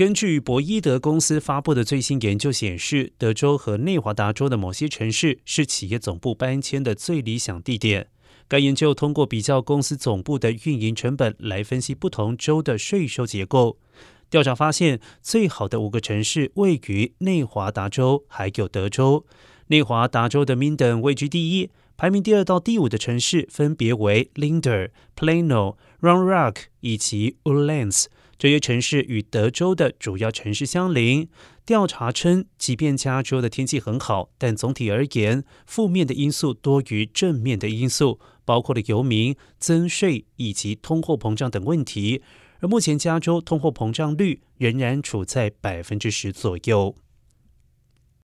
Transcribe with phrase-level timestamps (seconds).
[0.00, 8.08] 根据博伊德公司发布的最新研究显示，德州和内华达州的某些城市是企业总部搬迁的最理想地点。
[8.48, 13.76] 该研究通过比较公司总部的运营成本来分析不同州的税收结构。
[14.30, 19.26] 调查发现，最好的五个城市位于内华达州，还有德州。
[19.66, 28.06] 内华达州的 Minden 位居第一，排名第二到第五的城市分别为 Linder、Plano、Round Rock 以及 Woodlands。
[28.38, 31.28] 这些城市与德州的主要城市相邻。
[31.66, 42.22] 调查称，即便加州的天气很好，但总体而言，负面的因素多于正面的因素，包括了游民、增税以及通货膨胀等问题。
[42.60, 46.94] 而目前，加州通货膨胀率仍然处在百分之十左右。